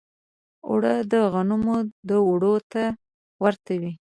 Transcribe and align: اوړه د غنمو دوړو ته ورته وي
اوړه 0.67 0.93
د 1.11 1.13
غنمو 1.33 1.77
دوړو 2.07 2.55
ته 2.71 2.83
ورته 3.43 3.73
وي 3.81 3.91